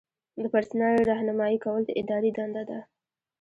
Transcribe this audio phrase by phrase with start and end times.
[0.41, 2.79] د پرسونل رہنمایي کول د ادارې دنده ده.